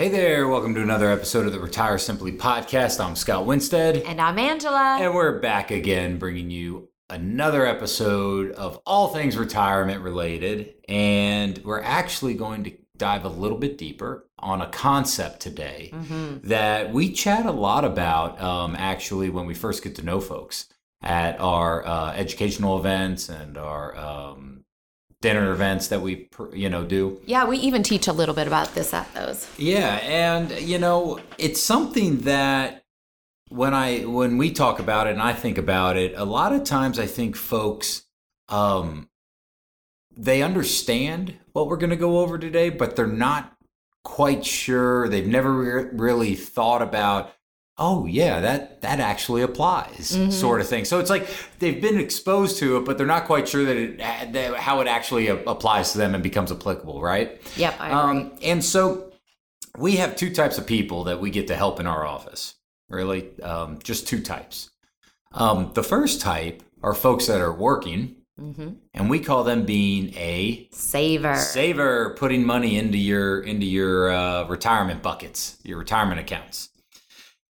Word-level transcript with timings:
Hey 0.00 0.08
there, 0.08 0.48
welcome 0.48 0.74
to 0.76 0.80
another 0.80 1.10
episode 1.10 1.44
of 1.44 1.52
the 1.52 1.60
Retire 1.60 1.98
Simply 1.98 2.32
podcast. 2.32 3.04
I'm 3.04 3.14
Scott 3.14 3.44
Winstead, 3.44 3.98
And 3.98 4.18
I'm 4.18 4.38
Angela. 4.38 4.96
and 4.98 5.14
we're 5.14 5.40
back 5.40 5.70
again 5.70 6.18
bringing 6.18 6.48
you 6.50 6.88
another 7.10 7.66
episode 7.66 8.52
of 8.52 8.80
all 8.86 9.08
things 9.08 9.36
retirement 9.36 10.00
related. 10.02 10.72
And 10.88 11.58
we're 11.66 11.82
actually 11.82 12.32
going 12.32 12.64
to 12.64 12.72
dive 12.96 13.26
a 13.26 13.28
little 13.28 13.58
bit 13.58 13.76
deeper 13.76 14.26
on 14.38 14.62
a 14.62 14.68
concept 14.70 15.40
today 15.40 15.90
Mhm. 15.92 16.44
that 16.44 16.94
we 16.94 17.12
chat 17.12 17.44
a 17.44 17.50
lot 17.52 17.84
about 17.84 18.40
um, 18.40 18.76
actually 18.76 19.28
when 19.28 19.44
we 19.44 19.52
first 19.52 19.84
get 19.84 19.96
to 19.96 20.02
know 20.02 20.18
folks 20.22 20.66
at 21.02 21.38
our 21.42 21.86
uh, 21.86 22.12
educational 22.12 22.78
events 22.78 23.28
and 23.28 23.58
our 23.58 23.94
um, 23.98 24.59
dinner 25.20 25.52
events 25.52 25.88
that 25.88 26.00
we 26.00 26.28
you 26.52 26.68
know 26.70 26.84
do 26.84 27.20
Yeah, 27.26 27.46
we 27.46 27.58
even 27.58 27.82
teach 27.82 28.08
a 28.08 28.12
little 28.12 28.34
bit 28.34 28.46
about 28.46 28.74
this 28.74 28.94
at 28.94 29.12
those. 29.14 29.46
yeah, 29.58 29.96
and 30.02 30.50
you 30.60 30.78
know, 30.78 31.20
it's 31.38 31.60
something 31.60 32.18
that 32.20 32.84
when 33.48 33.74
I 33.74 34.00
when 34.00 34.38
we 34.38 34.50
talk 34.52 34.78
about 34.78 35.06
it 35.06 35.10
and 35.10 35.22
I 35.22 35.32
think 35.32 35.58
about 35.58 35.96
it, 35.96 36.14
a 36.16 36.24
lot 36.24 36.52
of 36.52 36.64
times 36.64 36.98
I 36.98 37.06
think 37.06 37.36
folks 37.36 38.06
um 38.48 39.08
they 40.16 40.42
understand 40.42 41.36
what 41.52 41.68
we're 41.68 41.76
going 41.76 41.90
to 41.90 41.96
go 41.96 42.18
over 42.20 42.38
today, 42.38 42.68
but 42.70 42.96
they're 42.96 43.06
not 43.06 43.56
quite 44.04 44.44
sure. 44.44 45.08
They've 45.08 45.26
never 45.26 45.52
re- 45.52 45.88
really 45.92 46.34
thought 46.34 46.82
about 46.82 47.32
Oh 47.82 48.04
yeah, 48.04 48.40
that 48.40 48.82
that 48.82 49.00
actually 49.00 49.40
applies, 49.40 50.12
Mhm. 50.14 50.30
sort 50.30 50.60
of 50.60 50.68
thing. 50.68 50.84
So 50.84 51.00
it's 51.00 51.08
like 51.08 51.26
they've 51.60 51.80
been 51.80 51.98
exposed 51.98 52.58
to 52.58 52.76
it, 52.76 52.84
but 52.84 52.98
they're 52.98 53.06
not 53.06 53.24
quite 53.24 53.48
sure 53.48 53.64
that 53.64 53.76
it 53.76 53.98
that, 54.34 54.54
how 54.56 54.80
it 54.82 54.86
actually 54.86 55.28
applies 55.28 55.92
to 55.92 55.98
them 55.98 56.14
and 56.14 56.22
becomes 56.22 56.52
applicable, 56.52 57.00
right? 57.00 57.40
Yep. 57.56 57.80
Um, 57.80 58.32
and 58.42 58.62
so 58.62 59.10
we 59.78 59.96
have 59.96 60.14
two 60.14 60.28
types 60.32 60.58
of 60.58 60.66
people 60.66 61.04
that 61.04 61.20
we 61.22 61.30
get 61.30 61.46
to 61.46 61.56
help 61.56 61.80
in 61.80 61.86
our 61.86 62.04
office. 62.06 62.54
Really, 62.90 63.28
um, 63.42 63.78
just 63.82 64.06
two 64.06 64.20
types. 64.20 64.68
Um, 65.32 65.70
the 65.74 65.82
first 65.82 66.20
type 66.20 66.62
are 66.82 66.92
folks 66.92 67.26
that 67.28 67.40
are 67.40 67.52
working, 67.52 68.16
hmm 68.38 68.70
and 68.92 69.08
we 69.08 69.20
call 69.20 69.44
them 69.44 69.64
being 69.64 70.12
a 70.16 70.68
Saver. 70.72 71.36
saver, 71.36 72.14
putting 72.18 72.44
money 72.44 72.76
into 72.76 72.98
your 72.98 73.40
into 73.40 73.64
your 73.64 74.10
uh, 74.12 74.44
retirement 74.48 75.02
buckets, 75.02 75.56
your 75.62 75.78
retirement 75.78 76.20
accounts. 76.20 76.68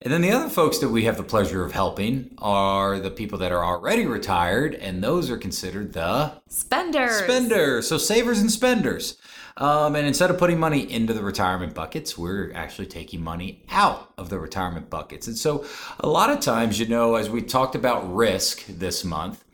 And 0.03 0.11
then 0.11 0.23
the 0.23 0.31
other 0.31 0.49
folks 0.49 0.79
that 0.79 0.89
we 0.89 1.05
have 1.05 1.19
the 1.19 1.23
pleasure 1.23 1.63
of 1.63 1.73
helping 1.73 2.35
are 2.39 2.99
the 2.99 3.11
people 3.11 3.39
that 3.39 3.53
are 3.53 3.63
already 3.63 4.07
retired, 4.07 4.75
and 4.75 5.05
those 5.05 5.31
are 5.31 5.37
considered 5.37 5.93
the 5.93 6.33
Spenders. 6.49 7.19
Spenders, 7.19 7.87
so 7.89 7.99
savers 7.99 8.41
and 8.41 8.51
spenders. 8.51 9.19
Um, 9.59 9.95
and 9.95 10.07
instead 10.07 10.31
of 10.31 10.39
putting 10.39 10.59
money 10.59 10.91
into 10.91 11.13
the 11.13 11.23
retirement 11.23 11.75
buckets, 11.75 12.17
we're 12.17 12.51
actually 12.55 12.87
taking 12.87 13.23
money 13.23 13.63
out 13.69 14.15
of 14.17 14.31
the 14.31 14.39
retirement 14.39 14.89
buckets. 14.89 15.27
And 15.27 15.37
so, 15.37 15.67
a 15.99 16.09
lot 16.09 16.31
of 16.31 16.41
times, 16.41 16.81
you 16.81 16.87
know, 16.87 17.17
as 17.17 17.29
we 17.29 17.43
talked 17.43 17.75
about 17.75 18.15
risk 18.15 18.65
this 18.69 19.05
month, 19.05 19.45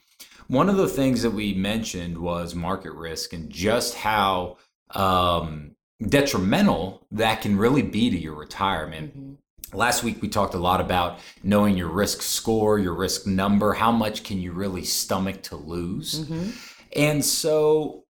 one 0.46 0.68
of 0.68 0.76
the 0.76 0.86
things 0.88 1.22
that 1.22 1.30
we 1.32 1.54
mentioned 1.54 2.18
was 2.18 2.54
market 2.54 2.92
risk 2.92 3.32
and 3.32 3.50
just 3.50 3.94
how 3.96 4.58
um, 4.90 5.72
detrimental 6.00 7.04
that 7.10 7.40
can 7.40 7.56
really 7.58 7.82
be 7.82 8.10
to 8.10 8.16
your 8.16 8.36
retirement. 8.36 9.18
Mhm. 9.18 9.36
Last 9.72 10.02
week 10.02 10.22
we 10.22 10.28
talked 10.28 10.54
a 10.54 10.58
lot 10.58 10.80
about 10.80 11.18
knowing 11.42 11.76
your 11.76 11.88
risk 11.88 12.22
score, 12.22 12.78
your 12.78 12.94
risk 12.94 13.26
number, 13.26 13.72
how 13.72 13.92
much 13.92 14.24
can 14.24 14.40
you 14.40 14.52
really 14.52 14.84
stomach 14.84 15.42
to 15.44 15.56
lose. 15.56 16.20
Mhm. 16.20 16.52
And 16.94 17.24
so 17.24 18.04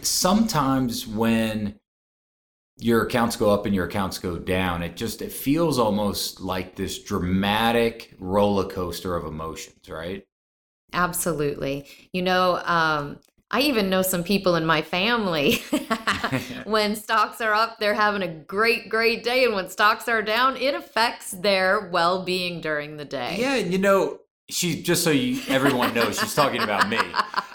sometimes 0.00 1.06
when 1.06 1.78
your 2.78 3.06
accounts 3.06 3.36
go 3.36 3.50
up 3.50 3.66
and 3.66 3.74
your 3.74 3.86
accounts 3.86 4.18
go 4.18 4.38
down, 4.38 4.82
it 4.82 4.96
just 4.96 5.22
it 5.22 5.32
feels 5.32 5.78
almost 5.78 6.40
like 6.40 6.74
this 6.74 7.02
dramatic 7.02 8.14
roller 8.18 8.68
coaster 8.68 9.14
of 9.14 9.24
emotions, 9.24 9.88
right? 9.88 10.24
Absolutely. 10.92 11.86
You 12.12 12.22
know, 12.22 12.60
um, 12.64 13.18
I 13.54 13.60
even 13.60 13.88
know 13.88 14.02
some 14.02 14.24
people 14.24 14.56
in 14.56 14.66
my 14.66 14.82
family. 14.82 15.62
when 16.64 16.96
stocks 16.96 17.40
are 17.40 17.54
up, 17.54 17.78
they're 17.78 17.94
having 17.94 18.22
a 18.22 18.26
great, 18.26 18.88
great 18.88 19.22
day. 19.22 19.44
And 19.44 19.54
when 19.54 19.68
stocks 19.68 20.08
are 20.08 20.22
down, 20.22 20.56
it 20.56 20.74
affects 20.74 21.30
their 21.30 21.88
well 21.92 22.24
being 22.24 22.60
during 22.60 22.96
the 22.96 23.04
day. 23.04 23.36
Yeah, 23.38 23.54
and 23.54 23.72
you 23.72 23.78
know, 23.78 24.18
she 24.50 24.82
just 24.82 25.04
so 25.04 25.10
you 25.10 25.40
everyone 25.48 25.94
knows 25.94 26.18
she's 26.18 26.34
talking 26.34 26.62
about 26.62 26.88
me. 26.88 26.98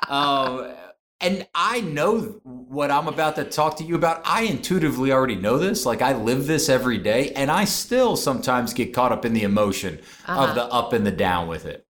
Um, 0.09 0.73
and 1.21 1.47
I 1.53 1.81
know 1.81 2.41
what 2.43 2.89
I'm 2.89 3.07
about 3.07 3.35
to 3.35 3.43
talk 3.43 3.77
to 3.77 3.83
you 3.83 3.93
about. 3.93 4.23
I 4.25 4.41
intuitively 4.41 5.11
already 5.11 5.35
know 5.35 5.59
this. 5.59 5.85
Like 5.85 6.01
I 6.01 6.13
live 6.13 6.47
this 6.47 6.67
every 6.67 6.97
day, 6.97 7.31
and 7.33 7.51
I 7.51 7.65
still 7.65 8.15
sometimes 8.15 8.73
get 8.73 8.91
caught 8.91 9.11
up 9.11 9.23
in 9.23 9.33
the 9.33 9.43
emotion 9.43 9.99
Uh-huh. 10.25 10.45
of 10.45 10.55
the 10.55 10.63
up 10.63 10.93
and 10.93 11.05
the 11.05 11.11
down 11.11 11.47
with 11.47 11.67
it. 11.67 11.85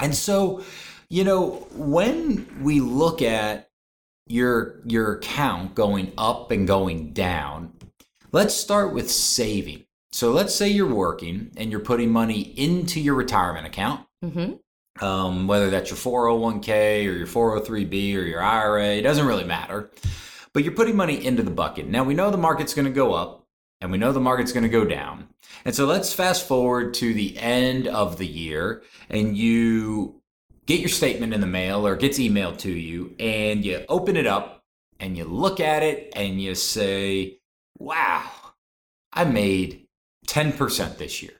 And 0.00 0.14
so, 0.14 0.64
you 1.08 1.24
know, 1.24 1.66
when 1.74 2.46
we 2.62 2.80
look 2.80 3.22
at 3.22 3.68
your 4.26 4.80
your 4.86 5.14
account 5.16 5.74
going 5.74 6.12
up 6.16 6.50
and 6.50 6.66
going 6.66 7.12
down, 7.12 7.72
let's 8.32 8.54
start 8.54 8.92
with 8.94 9.10
saving. 9.10 9.84
So 10.12 10.30
let's 10.32 10.54
say 10.54 10.68
you're 10.68 10.94
working 10.94 11.50
and 11.56 11.70
you're 11.70 11.80
putting 11.80 12.10
money 12.10 12.40
into 12.40 13.00
your 13.00 13.14
retirement 13.14 13.66
account 13.66 14.06
Mhm. 14.24 14.60
um, 15.02 15.46
whether 15.48 15.70
that's 15.70 15.90
your 15.90 15.96
401k 15.98 17.06
or 17.08 17.12
your 17.12 17.26
403b 17.26 18.16
or 18.16 18.22
your 18.22 18.40
IRA, 18.40 18.96
it 18.96 19.02
doesn't 19.02 19.26
really 19.26 19.44
matter. 19.44 19.90
But 20.52 20.62
you're 20.62 20.72
putting 20.74 20.94
money 20.96 21.22
into 21.24 21.42
the 21.42 21.50
bucket. 21.50 21.88
Now 21.88 22.04
we 22.04 22.14
know 22.14 22.30
the 22.30 22.36
market's 22.38 22.74
going 22.74 22.84
to 22.86 22.92
go 22.92 23.12
up 23.12 23.44
and 23.80 23.90
we 23.90 23.98
know 23.98 24.12
the 24.12 24.20
market's 24.20 24.52
going 24.52 24.62
to 24.62 24.68
go 24.68 24.84
down. 24.84 25.28
And 25.64 25.74
so 25.74 25.84
let's 25.84 26.12
fast 26.12 26.46
forward 26.46 26.94
to 26.94 27.12
the 27.12 27.36
end 27.38 27.88
of 27.88 28.18
the 28.18 28.26
year 28.26 28.82
and 29.10 29.36
you 29.36 30.22
get 30.66 30.80
your 30.80 30.88
statement 30.88 31.34
in 31.34 31.40
the 31.40 31.46
mail 31.46 31.86
or 31.86 31.96
gets 31.96 32.18
emailed 32.18 32.58
to 32.58 32.70
you 32.70 33.14
and 33.18 33.64
you 33.64 33.84
open 33.88 34.16
it 34.16 34.26
up 34.26 34.64
and 35.00 35.16
you 35.16 35.24
look 35.24 35.60
at 35.60 35.82
it 35.82 36.12
and 36.16 36.40
you 36.40 36.54
say, 36.54 37.38
wow, 37.78 38.30
I 39.12 39.24
made 39.24 39.86
10% 40.26 40.98
this 40.98 41.22
year. 41.22 41.32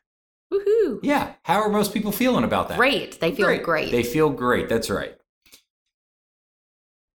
Woohoo. 0.53 1.01
Yeah. 1.03 1.35
How 1.43 1.61
are 1.63 1.69
most 1.69 1.93
people 1.93 2.13
feeling 2.13 2.45
about 2.45 2.69
that? 2.69 2.79
Great. 2.79 3.21
They 3.21 3.35
feel 3.35 3.59
great. 3.59 3.91
They 3.91 4.03
feel 4.03 4.31
great. 4.31 4.69
That's 4.69 4.91
right. 4.91 5.17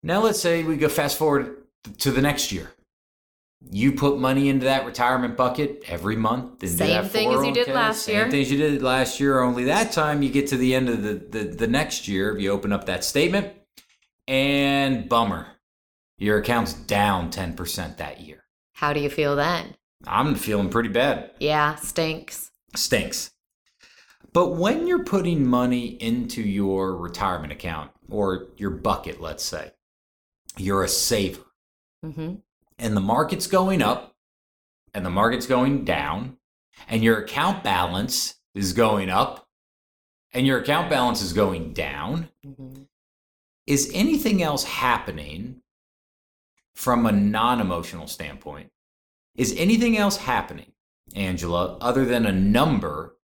Now 0.03 0.23
let's 0.23 0.41
say 0.41 0.63
we 0.63 0.77
go 0.77 0.89
fast 0.89 1.19
forward 1.19 1.65
to 1.99 2.11
the 2.11 2.23
next 2.23 2.53
year. 2.53 2.71
You 3.71 3.93
put 3.93 4.19
money 4.19 4.49
into 4.49 4.65
that 4.67 4.87
retirement 4.87 5.37
bucket 5.37 5.83
every 5.89 6.17
month. 6.17 6.63
into 6.63 6.69
Same 6.69 7.05
thing 7.05 7.29
as 7.33 7.45
you 7.45 7.53
did 7.53 7.67
401k, 7.69 7.75
last 7.75 8.03
same 8.03 8.15
year. 8.15 8.31
things 8.31 8.51
you 8.51 8.57
did 8.59 8.83
last 8.83 9.21
year. 9.21 9.41
Only 9.41 9.65
that 9.65 9.93
time 9.93 10.23
you 10.23 10.31
get 10.31 10.47
to 10.49 10.57
the 10.57 10.75
end 10.75 10.89
of 10.89 11.03
the, 11.03 11.15
the, 11.15 11.45
the 11.45 11.67
next 11.67 12.07
year. 12.09 12.35
If 12.35 12.41
you 12.43 12.51
open 12.51 12.73
up 12.73 12.87
that 12.87 13.05
statement, 13.05 13.53
and 14.27 15.09
bummer, 15.09 15.49
your 16.19 16.39
account's 16.39 16.73
down 16.73 17.31
ten 17.31 17.55
percent 17.55 17.99
that 17.99 18.21
year. 18.21 18.45
How 18.75 18.93
do 18.93 19.01
you 19.01 19.11
feel 19.11 19.35
then? 19.37 19.75
I'm 20.07 20.35
feeling 20.37 20.69
pretty 20.71 20.89
bad. 20.91 21.33
Yeah, 21.41 21.75
stinks. 21.75 22.51
stinks. 22.77 23.33
But 24.33 24.51
when 24.55 24.87
you're 24.87 25.05
putting 25.05 25.45
money 25.47 25.87
into 26.01 26.43
your 26.43 26.97
retirement 26.97 27.53
account 27.53 27.91
or 28.09 28.47
your 28.57 28.71
bucket, 28.71 29.21
let's 29.21 29.43
say, 29.43 29.73
you're 30.57 30.85
a 30.85 30.89
saver 30.89 31.43
hmm 32.05 32.35
and 32.79 32.97
the 32.97 33.01
market's 33.01 33.47
going 33.47 33.83
up 33.83 34.15
and 34.95 35.05
the 35.05 35.11
market's 35.11 35.47
going 35.47 35.85
down 35.85 36.37
and 36.89 37.03
your 37.03 37.19
account 37.19 37.65
balance 37.65 38.37
is 38.55 38.73
going 38.73 39.11
up 39.11 39.47
and 40.33 40.47
your 40.47 40.61
account 40.61 40.91
balance 40.91 41.23
is 41.23 41.33
going 41.33 41.73
down, 41.73 42.29
hmm 42.45 42.83
is 43.69 43.91
anything 43.93 44.43
else 44.43 44.65
happening 44.65 45.61
from 46.75 47.05
a 47.05 47.13
non 47.13 47.61
emotional 47.61 48.07
standpoint? 48.07 48.71
Is 49.37 49.55
anything 49.59 49.99
else 49.99 50.17
happening, 50.17 50.73
Angela, 51.15 51.77
other 51.79 52.07
than 52.07 52.25
a 52.25 52.33
number 52.33 53.18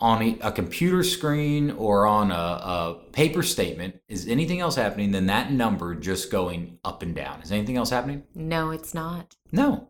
on 0.00 0.22
a, 0.22 0.38
a 0.42 0.52
computer 0.52 1.02
screen 1.02 1.72
or 1.72 2.06
on 2.06 2.30
a, 2.30 2.34
a 2.34 3.00
paper 3.12 3.42
statement? 3.42 4.00
Is 4.08 4.26
anything 4.28 4.60
else 4.60 4.76
happening 4.76 5.10
than 5.10 5.26
that 5.26 5.52
number 5.52 5.94
just 5.94 6.30
going 6.30 6.78
up 6.84 7.02
and 7.02 7.14
down? 7.14 7.42
Is 7.42 7.52
anything 7.52 7.76
else 7.76 7.90
happening? 7.90 8.22
No, 8.34 8.70
it's 8.70 8.94
not. 8.94 9.36
No. 9.52 9.88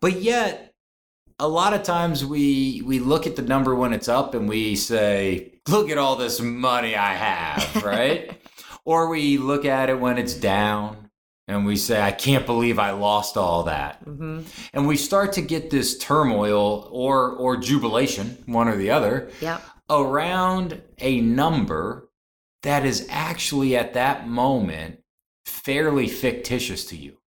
But 0.00 0.20
yet, 0.20 0.74
a 1.38 1.46
lot 1.46 1.74
of 1.74 1.82
times 1.82 2.24
we 2.24 2.82
we 2.84 2.98
look 2.98 3.26
at 3.26 3.36
the 3.36 3.42
number 3.42 3.74
when 3.74 3.92
it's 3.92 4.08
up 4.08 4.34
and 4.34 4.48
we 4.48 4.74
say, 4.74 5.60
"Look 5.68 5.90
at 5.90 5.98
all 5.98 6.16
this 6.16 6.40
money 6.40 6.96
I 6.96 7.14
have," 7.14 7.84
right? 7.84 8.40
or 8.84 9.08
we 9.08 9.38
look 9.38 9.64
at 9.64 9.90
it 9.90 10.00
when 10.00 10.18
it's 10.18 10.34
down 10.34 11.05
and 11.48 11.64
we 11.64 11.76
say, 11.76 12.00
"I 12.00 12.10
can't 12.12 12.46
believe 12.46 12.78
I 12.78 12.90
lost 12.90 13.36
all 13.36 13.64
that." 13.64 14.02
hmm 14.04 14.40
And 14.72 14.86
we 14.86 14.96
start 14.96 15.32
to 15.34 15.42
get 15.42 15.70
this 15.70 15.96
turmoil 15.98 16.88
or 16.90 17.30
or 17.32 17.56
jubilation, 17.56 18.42
one 18.46 18.68
or 18.68 18.76
the 18.76 18.90
other, 18.90 19.30
Yep. 19.40 19.60
around 19.90 20.82
a 20.98 21.20
number 21.20 22.08
that 22.62 22.84
is 22.84 23.06
actually 23.10 23.76
at 23.76 23.94
that 23.94 24.28
moment 24.28 25.00
fairly 25.44 26.08
fictitious 26.08 26.84
to 26.86 26.96
you, 26.96 27.18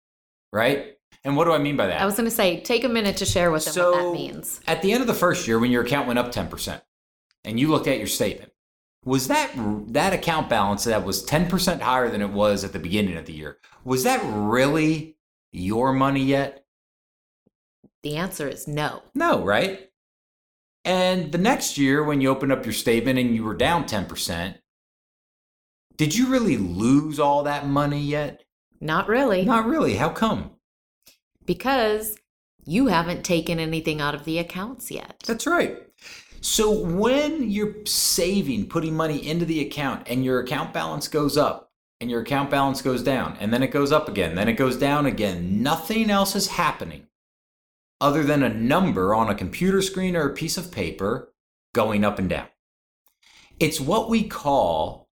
right? 0.53 0.97
And 1.25 1.37
what 1.37 1.45
do 1.45 1.53
I 1.53 1.59
mean 1.59 1.77
by 1.77 1.87
that? 1.87 2.01
I 2.01 2.07
was 2.07 2.17
going 2.17 2.29
to 2.29 2.35
say, 2.35 2.61
take 2.61 2.85
a 2.85 2.89
minute 2.89 3.17
to 3.19 3.25
share 3.25 3.51
with 3.51 3.65
them 3.65 3.75
so 3.75 3.93
what 3.93 4.03
that 4.03 4.13
means. 4.13 4.61
at 4.67 4.83
the 4.83 4.93
end 4.93 5.01
of 5.03 5.07
the 5.07 5.15
first 5.15 5.47
year, 5.47 5.59
when 5.59 5.71
your 5.71 5.83
account 5.85 6.07
went 6.07 6.19
up 6.19 6.33
10%, 6.33 6.81
and 7.45 7.61
you 7.61 7.69
looked 7.69 7.87
at 7.87 7.99
your 7.99 8.07
statement, 8.07 8.53
was 9.09 9.29
that 9.29 9.51
that 9.89 10.13
account 10.13 10.49
balance 10.49 10.85
that 10.85 11.05
was 11.05 11.25
10% 11.27 11.81
higher 11.81 12.11
than 12.11 12.23
it 12.23 12.31
was 12.31 12.65
at 12.65 12.73
the 12.73 12.79
beginning 12.79 13.17
of 13.17 13.27
the 13.27 13.33
year? 13.33 13.59
Was 13.85 14.05
that 14.05 14.21
really 14.25 15.17
your 15.51 15.93
money 15.93 16.25
yet? 16.25 16.65
The 18.03 18.17
answer 18.17 18.49
is 18.49 18.69
no. 18.69 19.03
No, 19.15 19.43
right? 19.45 19.91
And 20.85 21.33
the 21.33 21.39
next 21.39 21.79
year, 21.79 22.05
when 22.05 22.21
you 22.21 22.29
opened 22.29 22.53
up 22.53 22.65
your 22.65 22.73
statement 22.73 23.19
and 23.19 23.35
you 23.35 23.45
were 23.45 23.55
down 23.55 23.85
10%, 23.85 24.59
did 25.97 26.15
you 26.15 26.29
really 26.29 26.57
lose 26.57 27.19
all 27.19 27.43
that 27.43 27.67
money 27.67 28.01
yet? 28.01 28.45
Not 28.81 29.09
really. 29.09 29.45
Not 29.45 29.67
really. 29.67 29.97
How 29.97 30.11
come? 30.11 30.53
because 31.49 32.15
you 32.67 32.89
haven't 32.89 33.25
taken 33.25 33.59
anything 33.59 34.01
out 34.03 34.15
of 34.15 34.25
the 34.25 34.39
accounts 34.39 34.91
yet. 34.91 35.25
That's 35.27 35.47
right. 35.47 35.88
So 36.41 36.71
when 36.71 37.51
you're 37.51 37.85
saving, 37.85 38.69
putting 38.69 38.95
money 38.95 39.27
into 39.27 39.45
the 39.45 39.61
account, 39.61 40.09
and 40.09 40.25
your 40.25 40.41
account 40.41 40.73
balance 40.73 41.09
goes 41.09 41.37
up, 41.37 41.73
and 42.01 42.11
your 42.11 42.23
account 42.23 42.51
balance 42.51 42.81
goes 42.81 43.03
down, 43.03 43.37
and 43.41 43.53
then 43.53 43.63
it 43.63 43.73
goes 43.73 43.93
up 43.93 44.09
again, 44.09 44.35
then 44.35 44.49
it 44.49 44.55
goes 44.55 44.77
down 44.77 45.07
again, 45.07 45.63
nothing 45.63 46.11
else 46.11 46.37
is 46.37 46.49
happening 46.49 47.07
other 48.01 48.23
than 48.23 48.43
a 48.43 48.49
number 48.49 49.15
on 49.15 49.29
a 49.29 49.35
computer 49.35 49.83
screen 49.83 50.15
or 50.15 50.29
a 50.29 50.35
piece 50.35 50.57
of 50.57 50.71
paper 50.71 51.33
going 51.75 52.05
up 52.05 52.19
and 52.19 52.31
down. 52.31 52.47
It's 53.59 53.81
what 53.81 54.09
we 54.09 54.23
call 54.23 55.09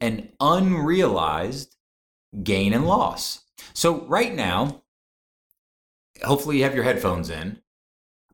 an 0.00 0.30
unrealized 0.40 1.76
gain 2.42 2.72
and 2.72 2.86
loss. 2.86 3.44
So 3.72 4.04
right 4.06 4.34
now, 4.34 4.82
hopefully 6.24 6.58
you 6.58 6.64
have 6.64 6.74
your 6.74 6.84
headphones 6.84 7.30
in. 7.30 7.60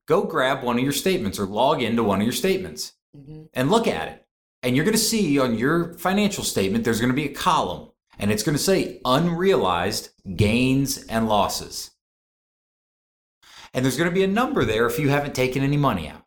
Go 0.06 0.25
grab 0.25 0.62
one 0.62 0.77
of 0.79 0.85
your 0.85 0.93
statements 0.93 1.39
or 1.39 1.47
log 1.47 1.83
into 1.83 2.03
one 2.03 2.21
of 2.21 2.25
your 2.27 2.33
statements 2.33 2.93
Mhm. 3.17 3.49
and 3.55 3.71
look 3.71 3.87
at 3.87 4.09
it. 4.09 4.27
And 4.62 4.75
you're 4.77 4.85
going 4.85 4.97
to 4.97 4.99
see 5.03 5.39
on 5.39 5.59
your 5.59 5.95
financial 5.95 6.45
statement, 6.45 6.85
there's 6.85 7.01
going 7.01 7.12
to 7.12 7.17
be 7.17 7.27
a 7.29 7.35
column 7.35 7.91
and 8.19 8.31
it's 8.31 8.43
going 8.43 8.56
to 8.56 8.62
say 8.62 9.01
unrealized 9.05 10.11
gains 10.37 10.99
and 11.05 11.29
losses. 11.29 11.91
And 13.73 13.85
there's 13.85 13.97
going 13.97 14.09
to 14.09 14.15
be 14.15 14.23
a 14.25 14.29
number 14.29 14.65
there 14.65 14.87
if 14.87 14.99
you 14.99 15.09
haven't 15.09 15.35
taken 15.35 15.62
any 15.62 15.77
money 15.77 16.09
out. 16.09 16.23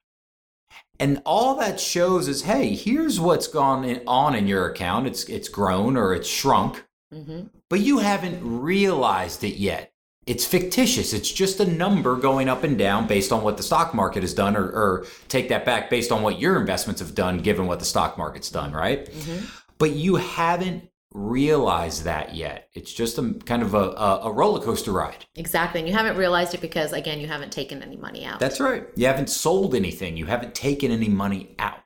And 0.99 1.21
all 1.25 1.55
that 1.55 1.79
shows 1.79 2.27
is, 2.27 2.41
hey, 2.43 2.73
here's 2.75 3.19
what's 3.19 3.47
gone 3.47 4.01
on 4.07 4.35
in 4.35 4.47
your 4.47 4.67
account. 4.69 5.05
It's 5.07 5.23
it's 5.25 5.47
grown 5.47 5.95
or 5.95 6.13
it's 6.13 6.27
shrunk, 6.27 6.83
Mhm. 7.13 7.51
but 7.69 7.79
you 7.79 7.99
haven't 7.99 8.39
realized 8.43 9.43
it 9.43 9.57
yet. 9.57 9.93
It's 10.27 10.45
fictitious. 10.45 11.13
It's 11.13 11.31
just 11.31 11.59
a 11.61 11.65
number 11.65 12.17
going 12.17 12.49
up 12.49 12.63
and 12.63 12.77
down 12.77 13.07
based 13.07 13.31
on 13.31 13.41
what 13.41 13.57
the 13.57 13.63
stock 13.63 13.93
market 13.93 14.21
has 14.23 14.33
done, 14.33 14.55
or, 14.57 14.65
or 14.65 15.05
take 15.29 15.49
that 15.49 15.65
back, 15.65 15.89
based 15.89 16.11
on 16.11 16.21
what 16.21 16.39
your 16.39 16.59
investments 16.59 16.99
have 17.01 17.15
done, 17.15 17.39
given 17.39 17.65
what 17.65 17.79
the 17.79 17.85
stock 17.85 18.17
market's 18.17 18.51
done, 18.51 18.73
right? 18.73 19.09
Mhm. 19.09 19.49
But 19.77 19.91
you 19.91 20.17
haven't 20.17 20.89
realized 21.13 22.03
that 22.03 22.35
yet. 22.35 22.69
It's 22.73 22.91
just 22.91 23.17
a 23.17 23.33
kind 23.45 23.63
of 23.63 23.73
a, 23.73 23.77
a, 23.77 24.19
a 24.25 24.31
roller 24.31 24.61
coaster 24.61 24.91
ride. 24.91 25.25
Exactly. 25.35 25.79
And 25.79 25.87
you 25.87 25.95
haven't 25.95 26.17
realized 26.17 26.53
it 26.53 26.61
because, 26.61 26.91
again, 26.91 27.19
you 27.19 27.27
haven't 27.27 27.51
taken 27.51 27.81
any 27.81 27.95
money 27.95 28.25
out. 28.25 28.39
That's 28.39 28.59
right. 28.59 28.85
You 28.95 29.07
haven't 29.07 29.29
sold 29.29 29.73
anything, 29.73 30.17
you 30.17 30.25
haven't 30.25 30.53
taken 30.53 30.91
any 30.91 31.07
money 31.07 31.55
out. 31.57 31.79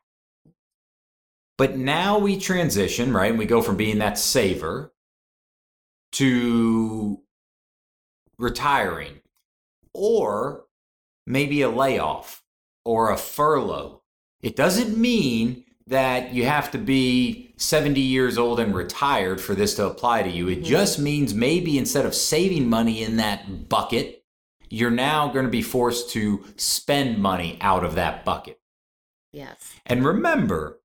But 1.58 1.78
now 1.78 2.18
we 2.18 2.40
transition, 2.40 3.14
right? 3.14 3.30
And 3.30 3.38
we 3.38 3.46
go 3.46 3.62
from 3.62 3.78
being 3.78 4.00
that 4.00 4.18
saver 4.18 4.92
to 6.14 7.21
retiring 8.42 9.22
or 9.94 10.66
maybe 11.28 11.62
a 11.62 11.70
layoff 11.70 12.44
or 12.84 13.12
a 13.12 13.18
furlough. 13.18 14.02
It 14.42 14.56
doesn't 14.56 14.98
mean 14.98 15.66
that 15.88 16.34
you 16.34 16.46
have 16.46 16.72
to 16.72 16.78
be 16.78 17.54
70 17.58 18.00
years 18.02 18.38
old 18.38 18.60
and 18.60 18.74
retired 18.74 19.40
for 19.42 19.54
this 19.54 19.76
to 19.76 19.86
apply 19.86 20.24
to 20.24 20.30
you. 20.30 20.48
It 20.48 20.62
Mhm. 20.62 20.66
just 20.66 21.00
means 21.00 21.34
maybe 21.34 21.78
instead 21.78 22.06
of 22.06 22.16
saving 22.16 22.70
money 22.70 23.04
in 23.04 23.18
that 23.18 23.70
bucket, 23.70 24.24
you're 24.70 24.90
now 24.90 25.28
going 25.28 25.46
to 25.46 25.52
be 25.52 25.62
forced 25.62 26.10
to 26.12 26.44
spend 26.56 27.20
money 27.20 27.58
out 27.62 27.84
of 27.84 27.96
that 27.96 28.26
bucket. 28.26 28.58
yes. 29.34 29.74
And 29.86 30.04
remember, 30.06 30.82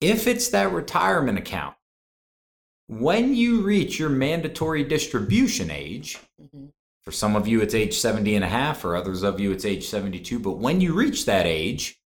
if 0.00 0.28
it's 0.28 0.48
that 0.50 0.72
retirement 0.72 1.38
account, 1.38 1.74
when 2.86 3.34
you 3.34 3.62
reach 3.62 3.98
your 3.98 4.08
mandatory 4.10 4.84
distribution 4.84 5.70
age, 5.72 6.18
Mhm. 6.40 6.70
For 7.02 7.12
some 7.12 7.36
of 7.36 7.48
you 7.48 7.60
it's 7.60 7.74
age 7.74 7.98
70 7.98 8.34
and 8.34 8.44
a 8.44 8.48
half, 8.48 8.80
for 8.80 8.96
others 8.96 9.22
of 9.22 9.40
you 9.40 9.52
it's 9.52 9.64
age 9.64 9.86
72, 9.86 10.38
but 10.38 10.58
when 10.58 10.80
you 10.80 10.94
reach 10.94 11.26
that 11.26 11.46
age, 11.46 11.98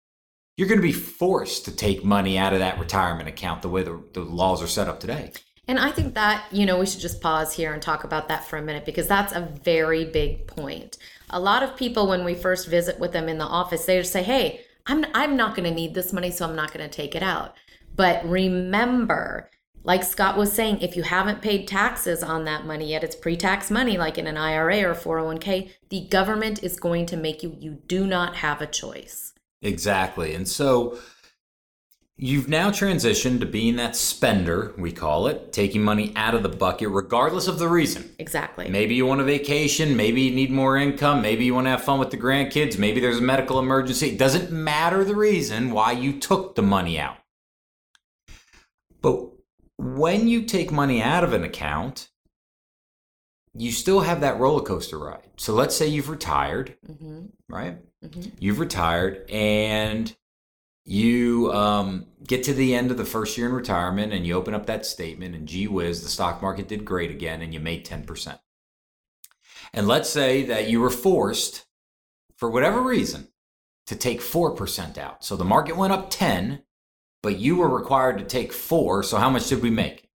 you're 0.56 0.68
going 0.68 0.80
to 0.80 0.86
be 0.86 0.92
forced 0.92 1.64
to 1.64 1.74
take 1.74 2.04
money 2.04 2.38
out 2.38 2.52
of 2.52 2.60
that 2.60 2.78
retirement 2.78 3.28
account 3.28 3.62
the 3.62 3.68
way 3.68 3.82
the, 3.82 4.02
the 4.12 4.20
laws 4.20 4.62
are 4.62 4.68
set 4.68 4.88
up 4.88 5.00
today. 5.00 5.32
And 5.66 5.78
I 5.78 5.90
think 5.90 6.14
that, 6.14 6.44
you 6.52 6.66
know, 6.66 6.78
we 6.78 6.86
should 6.86 7.00
just 7.00 7.20
pause 7.20 7.54
here 7.54 7.72
and 7.72 7.82
talk 7.82 8.04
about 8.04 8.28
that 8.28 8.44
for 8.44 8.58
a 8.58 8.62
minute 8.62 8.84
because 8.84 9.08
that's 9.08 9.32
a 9.32 9.40
very 9.62 10.04
big 10.04 10.46
point. 10.46 10.98
A 11.30 11.40
lot 11.40 11.62
of 11.62 11.76
people, 11.76 12.06
when 12.06 12.24
we 12.24 12.34
first 12.34 12.68
visit 12.68 13.00
with 13.00 13.12
them 13.12 13.28
in 13.28 13.38
the 13.38 13.46
office, 13.46 13.86
they 13.86 13.98
just 13.98 14.12
say, 14.12 14.22
hey, 14.22 14.60
I'm, 14.86 15.06
I'm 15.14 15.36
not 15.36 15.56
going 15.56 15.68
to 15.68 15.74
need 15.74 15.94
this 15.94 16.12
money, 16.12 16.30
so 16.30 16.46
I'm 16.46 16.54
not 16.54 16.72
going 16.72 16.88
to 16.88 16.94
take 16.94 17.14
it 17.14 17.22
out. 17.22 17.56
But 17.96 18.28
remember, 18.28 19.50
like 19.84 20.02
Scott 20.02 20.38
was 20.38 20.50
saying, 20.50 20.80
if 20.80 20.96
you 20.96 21.02
haven't 21.02 21.42
paid 21.42 21.68
taxes 21.68 22.22
on 22.22 22.44
that 22.46 22.66
money 22.66 22.88
yet, 22.88 23.04
it's 23.04 23.14
pre 23.14 23.36
tax 23.36 23.70
money, 23.70 23.98
like 23.98 24.16
in 24.16 24.26
an 24.26 24.38
IRA 24.38 24.82
or 24.82 24.94
401k, 24.94 25.70
the 25.90 26.08
government 26.10 26.62
is 26.64 26.80
going 26.80 27.04
to 27.06 27.16
make 27.16 27.42
you, 27.42 27.54
you 27.60 27.78
do 27.86 28.06
not 28.06 28.36
have 28.36 28.62
a 28.62 28.66
choice. 28.66 29.34
Exactly. 29.60 30.34
And 30.34 30.48
so 30.48 30.98
you've 32.16 32.48
now 32.48 32.70
transitioned 32.70 33.40
to 33.40 33.46
being 33.46 33.76
that 33.76 33.94
spender, 33.94 34.72
we 34.78 34.90
call 34.90 35.26
it, 35.26 35.52
taking 35.52 35.82
money 35.82 36.14
out 36.16 36.34
of 36.34 36.42
the 36.42 36.48
bucket 36.48 36.88
regardless 36.88 37.46
of 37.46 37.58
the 37.58 37.68
reason. 37.68 38.10
Exactly. 38.18 38.70
Maybe 38.70 38.94
you 38.94 39.04
want 39.04 39.20
a 39.20 39.24
vacation, 39.24 39.96
maybe 39.96 40.22
you 40.22 40.34
need 40.34 40.50
more 40.50 40.78
income, 40.78 41.20
maybe 41.20 41.44
you 41.44 41.54
want 41.54 41.66
to 41.66 41.72
have 41.72 41.84
fun 41.84 41.98
with 41.98 42.10
the 42.10 42.16
grandkids, 42.16 42.78
maybe 42.78 43.00
there's 43.00 43.18
a 43.18 43.22
medical 43.22 43.58
emergency. 43.58 44.10
It 44.10 44.18
doesn't 44.18 44.50
matter 44.50 45.04
the 45.04 45.16
reason 45.16 45.72
why 45.72 45.92
you 45.92 46.18
took 46.18 46.54
the 46.54 46.62
money 46.62 46.98
out. 46.98 47.18
But 49.02 49.33
when 49.78 50.28
you 50.28 50.42
take 50.42 50.70
money 50.70 51.02
out 51.02 51.24
of 51.24 51.32
an 51.32 51.44
account, 51.44 52.10
you 53.54 53.70
still 53.70 54.00
have 54.00 54.20
that 54.20 54.38
roller 54.38 54.62
coaster 54.62 54.98
ride. 54.98 55.28
So 55.36 55.54
let's 55.54 55.76
say 55.76 55.86
you've 55.86 56.10
retired, 56.10 56.76
hmm 56.86 57.26
right? 57.48 57.78
hmm 58.02 58.22
You've 58.38 58.58
retired 58.58 59.28
and 59.30 60.14
you 60.84 61.50
um, 61.52 62.06
get 62.26 62.42
to 62.44 62.52
the 62.54 62.74
end 62.74 62.90
of 62.90 62.96
the 62.98 63.04
first 63.04 63.38
year 63.38 63.46
in 63.46 63.54
retirement 63.54 64.12
and 64.12 64.26
you 64.26 64.34
open 64.34 64.54
up 64.54 64.66
that 64.66 64.84
statement 64.84 65.34
and 65.34 65.48
gee 65.48 65.66
whiz, 65.66 66.02
the 66.02 66.08
stock 66.08 66.42
market 66.42 66.68
did 66.68 66.84
great 66.84 67.10
again 67.10 67.40
and 67.42 67.54
you 67.54 67.60
made 67.60 67.86
10%. 67.86 68.38
And 69.72 69.88
let's 69.88 70.10
say 70.10 70.44
that 70.44 70.68
you 70.68 70.80
were 70.80 70.90
forced, 70.90 71.64
for 72.36 72.50
whatever 72.50 72.80
reason, 72.80 73.28
to 73.86 73.96
take 73.96 74.20
4% 74.20 74.98
out. 74.98 75.24
So 75.24 75.36
the 75.36 75.44
market 75.44 75.76
went 75.76 75.92
up 75.92 76.10
10, 76.10 76.62
but 77.24 77.38
you 77.38 77.56
were 77.56 77.70
required 77.70 78.18
to 78.18 78.24
take 78.24 78.52
4. 78.52 79.02
So 79.02 79.16
how 79.16 79.30
much 79.30 79.48
did 79.48 79.62
we 79.62 79.70
make 79.70 80.10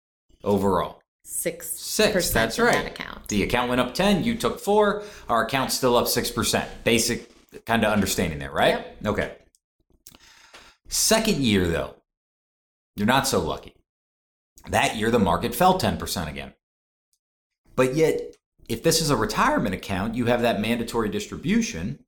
overall? 0.42 1.00
Six. 1.22 1.68
Six. 1.68 2.30
That's 2.30 2.58
right. 2.58 2.72
That 2.72 2.86
account. 2.86 3.28
The 3.28 3.44
account 3.44 3.68
went 3.68 3.80
up 3.80 3.94
10, 3.94 4.24
you 4.24 4.34
took 4.34 4.58
4, 4.58 5.04
our 5.28 5.46
account's 5.46 5.74
still 5.76 5.96
up 5.96 6.06
6%. 6.06 6.66
Basic 6.82 7.64
kind 7.64 7.84
of 7.84 7.92
understanding 7.92 8.40
there, 8.40 8.50
right? 8.50 8.86
Yep. 9.02 9.06
Okay. 9.06 9.36
Second 10.88 11.36
year 11.42 11.68
though, 11.68 11.94
you're 12.96 13.06
not 13.06 13.28
so 13.28 13.40
lucky. 13.40 13.76
That 14.68 14.96
year 14.96 15.12
the 15.12 15.20
market 15.20 15.54
fell 15.54 15.78
10% 15.78 16.28
again. 16.28 16.54
But 17.76 17.94
yet 17.94 18.34
if 18.68 18.82
this 18.82 19.00
is 19.00 19.10
a 19.10 19.16
retirement 19.16 19.76
account, 19.76 20.16
you 20.16 20.26
have 20.26 20.42
that 20.42 20.60
mandatory 20.60 21.08
distribution. 21.08 22.00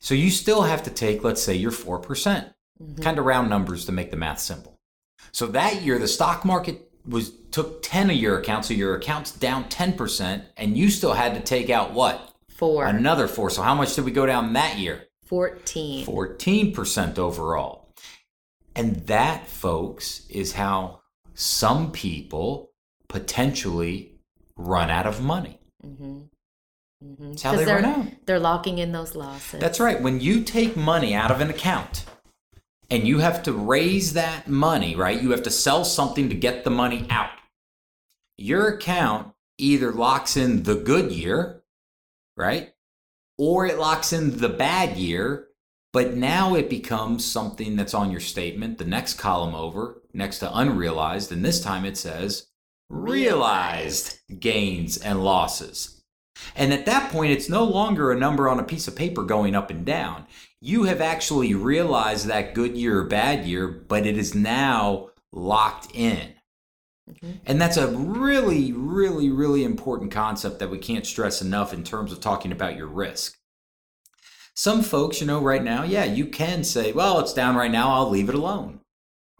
So 0.00 0.14
you 0.14 0.30
still 0.30 0.62
have 0.62 0.82
to 0.84 0.90
take 0.90 1.22
let's 1.22 1.42
say 1.42 1.54
your 1.54 1.70
4%. 1.70 2.54
Mhm. 2.82 3.02
Kind 3.02 3.18
of 3.18 3.24
round 3.24 3.48
numbers 3.48 3.84
to 3.86 3.92
make 3.92 4.10
the 4.10 4.16
math 4.16 4.40
simple. 4.40 4.78
So 5.30 5.46
that 5.48 5.82
year 5.82 5.98
the 5.98 6.08
stock 6.08 6.44
market 6.44 6.90
was 7.06 7.32
took 7.50 7.82
10 7.82 8.10
of 8.10 8.16
your 8.16 8.38
account, 8.38 8.64
so 8.64 8.74
your 8.74 8.94
account's 8.96 9.32
down 9.32 9.68
10%, 9.68 10.44
and 10.56 10.76
you 10.76 10.90
still 10.90 11.14
had 11.14 11.34
to 11.34 11.40
take 11.40 11.70
out 11.70 11.92
what? 11.92 12.34
Four. 12.48 12.86
Another 12.86 13.28
four. 13.28 13.50
So 13.50 13.62
how 13.62 13.74
much 13.74 13.94
did 13.94 14.04
we 14.04 14.10
go 14.10 14.26
down 14.26 14.52
that 14.52 14.78
year? 14.78 15.04
14. 15.24 16.06
14% 16.06 17.18
overall. 17.18 17.88
And 18.74 19.06
that, 19.06 19.48
folks, 19.48 20.26
is 20.28 20.52
how 20.52 21.00
some 21.34 21.90
people 21.90 22.70
potentially 23.08 24.12
run 24.56 24.90
out 24.90 25.06
of 25.06 25.22
money. 25.22 25.58
Mm-hmm. 25.84 26.20
Mm-hmm. 27.04 27.30
That's 27.30 27.42
how 27.42 27.56
they 27.56 27.64
they're, 27.64 27.76
run 27.76 27.84
out. 27.84 28.06
They're 28.26 28.38
locking 28.38 28.78
in 28.78 28.92
those 28.92 29.14
losses. 29.14 29.60
That's 29.60 29.80
right. 29.80 30.00
When 30.00 30.20
you 30.20 30.42
take 30.42 30.76
money 30.76 31.14
out 31.14 31.30
of 31.30 31.40
an 31.40 31.50
account 31.50 32.04
and 32.92 33.08
you 33.08 33.20
have 33.20 33.42
to 33.44 33.54
raise 33.54 34.12
that 34.12 34.48
money, 34.48 34.94
right? 34.94 35.22
You 35.22 35.30
have 35.30 35.44
to 35.44 35.50
sell 35.50 35.82
something 35.82 36.28
to 36.28 36.34
get 36.34 36.62
the 36.62 36.70
money 36.70 37.06
out. 37.08 37.30
Your 38.36 38.68
account 38.68 39.32
either 39.56 39.92
locks 39.92 40.36
in 40.36 40.64
the 40.64 40.74
good 40.74 41.10
year, 41.10 41.62
right? 42.36 42.74
Or 43.38 43.64
it 43.64 43.78
locks 43.78 44.12
in 44.12 44.36
the 44.36 44.50
bad 44.50 44.98
year, 44.98 45.48
but 45.94 46.16
now 46.16 46.54
it 46.54 46.68
becomes 46.68 47.24
something 47.24 47.76
that's 47.76 47.94
on 47.94 48.10
your 48.10 48.20
statement, 48.20 48.76
the 48.76 48.84
next 48.84 49.14
column 49.14 49.54
over, 49.54 50.02
next 50.12 50.40
to 50.40 50.54
unrealized, 50.54 51.32
and 51.32 51.42
this 51.42 51.62
time 51.62 51.86
it 51.86 51.96
says 51.96 52.48
realized 52.90 54.18
gains 54.38 54.98
and 54.98 55.24
losses. 55.24 56.02
And 56.54 56.74
at 56.74 56.84
that 56.84 57.10
point, 57.10 57.32
it's 57.32 57.48
no 57.48 57.64
longer 57.64 58.12
a 58.12 58.18
number 58.18 58.50
on 58.50 58.60
a 58.60 58.64
piece 58.64 58.86
of 58.86 58.96
paper 58.96 59.22
going 59.22 59.54
up 59.54 59.70
and 59.70 59.86
down. 59.86 60.26
You 60.64 60.84
have 60.84 61.00
actually 61.00 61.54
realized 61.54 62.26
that 62.26 62.54
good 62.54 62.76
year 62.76 63.00
or 63.00 63.04
bad 63.04 63.44
year, 63.44 63.66
but 63.66 64.06
it 64.06 64.16
is 64.16 64.32
now 64.32 65.08
locked 65.32 65.88
in. 65.92 66.34
Mm-hmm. 67.10 67.32
And 67.46 67.60
that's 67.60 67.76
a 67.76 67.88
really, 67.88 68.72
really, 68.72 69.28
really 69.28 69.64
important 69.64 70.12
concept 70.12 70.60
that 70.60 70.70
we 70.70 70.78
can't 70.78 71.04
stress 71.04 71.42
enough 71.42 71.74
in 71.74 71.82
terms 71.82 72.12
of 72.12 72.20
talking 72.20 72.52
about 72.52 72.76
your 72.76 72.86
risk. 72.86 73.38
Some 74.54 74.82
folks, 74.82 75.20
you 75.20 75.26
know, 75.26 75.40
right 75.40 75.64
now, 75.64 75.82
yeah, 75.82 76.04
you 76.04 76.26
can 76.26 76.62
say, 76.62 76.92
well, 76.92 77.18
it's 77.18 77.34
down 77.34 77.56
right 77.56 77.68
now, 77.68 77.90
I'll 77.90 78.08
leave 78.08 78.28
it 78.28 78.36
alone. 78.36 78.78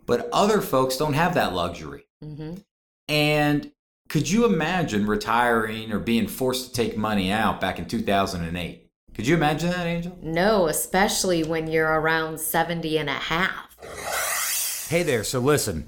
But 0.05 0.29
other 0.33 0.61
folks 0.61 0.97
don't 0.97 1.12
have 1.12 1.35
that 1.35 1.55
luxury. 1.55 2.09
Mm-hmm. 2.25 2.55
And 3.07 3.71
could 4.09 4.29
you 4.29 4.45
imagine 4.45 5.07
retiring 5.07 5.93
or 5.93 6.00
being 6.00 6.26
forced 6.26 6.67
to 6.67 6.73
take 6.73 6.97
money 6.97 7.31
out 7.31 7.61
back 7.61 7.79
in 7.79 7.85
2008? 7.85 8.82
Could 9.14 9.26
you 9.26 9.35
imagine 9.35 9.71
that, 9.71 9.87
Angel? 9.87 10.19
No, 10.23 10.69
especially 10.69 11.45
when 11.45 11.66
you're 11.66 12.00
around 12.00 12.40
70 12.40 12.99
and 12.99 13.11
a 13.11 13.12
half. 13.12 13.76
Hey 14.88 15.02
there, 15.02 15.23
so 15.23 15.38
listen. 15.38 15.87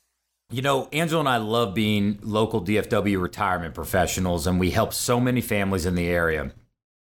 You 0.50 0.60
know, 0.60 0.88
Angel 0.92 1.20
and 1.20 1.28
I 1.28 1.38
love 1.38 1.74
being 1.74 2.18
local 2.22 2.62
DFW 2.62 3.20
retirement 3.20 3.74
professionals, 3.74 4.46
and 4.46 4.60
we 4.60 4.70
help 4.70 4.92
so 4.92 5.18
many 5.18 5.40
families 5.40 5.86
in 5.86 5.94
the 5.94 6.06
area. 6.06 6.52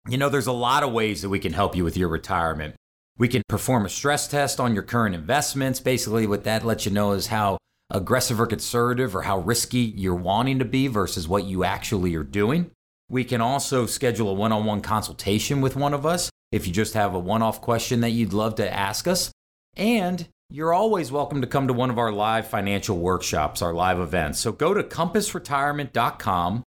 You 0.08 0.18
know, 0.18 0.28
there's 0.28 0.48
a 0.48 0.52
lot 0.52 0.82
of 0.82 0.92
ways 0.92 1.22
that 1.22 1.28
we 1.28 1.38
can 1.38 1.52
help 1.52 1.76
you 1.76 1.84
with 1.84 1.96
your 1.96 2.08
retirement. 2.08 2.74
We 3.16 3.28
can 3.28 3.42
perform 3.48 3.86
a 3.86 3.88
stress 3.88 4.26
test 4.26 4.58
on 4.58 4.74
your 4.74 4.82
current 4.82 5.14
investments. 5.14 5.80
Basically, 5.80 6.26
what 6.26 6.44
that 6.44 6.64
lets 6.64 6.84
you 6.84 6.92
know 6.92 7.12
is 7.12 7.28
how 7.28 7.58
aggressive 7.90 8.40
or 8.40 8.46
conservative 8.46 9.14
or 9.14 9.22
how 9.22 9.38
risky 9.38 9.78
you're 9.96 10.14
wanting 10.14 10.58
to 10.58 10.64
be 10.64 10.88
versus 10.88 11.28
what 11.28 11.44
you 11.44 11.62
actually 11.64 12.14
are 12.16 12.24
doing. 12.24 12.70
We 13.10 13.24
can 13.24 13.40
also 13.40 13.86
schedule 13.86 14.28
a 14.30 14.34
one 14.34 14.52
on 14.52 14.64
one 14.64 14.82
consultation 14.82 15.60
with 15.60 15.76
one 15.76 15.94
of 15.94 16.04
us 16.04 16.30
if 16.52 16.66
you 16.66 16.72
just 16.72 16.94
have 16.94 17.14
a 17.14 17.18
one 17.18 17.42
off 17.42 17.60
question 17.60 18.00
that 18.00 18.10
you'd 18.10 18.32
love 18.32 18.56
to 18.56 18.72
ask 18.72 19.08
us. 19.08 19.30
And 19.76 20.28
you're 20.50 20.72
always 20.72 21.12
welcome 21.12 21.40
to 21.40 21.46
come 21.46 21.68
to 21.68 21.74
one 21.74 21.90
of 21.90 21.98
our 21.98 22.12
live 22.12 22.46
financial 22.48 22.98
workshops, 22.98 23.62
our 23.62 23.72
live 23.72 23.98
events. 23.98 24.40
So 24.40 24.52
go 24.52 24.74
to 24.74 24.82
compassretirement.com 24.82 26.62